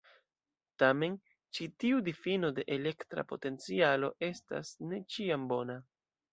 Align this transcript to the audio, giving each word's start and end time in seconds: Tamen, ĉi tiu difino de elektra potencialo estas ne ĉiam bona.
Tamen, 0.83 1.17
ĉi 1.57 1.67
tiu 1.83 1.99
difino 2.07 2.51
de 2.61 2.67
elektra 2.77 3.27
potencialo 3.35 4.13
estas 4.33 4.75
ne 4.91 5.05
ĉiam 5.17 5.49
bona. 5.57 5.81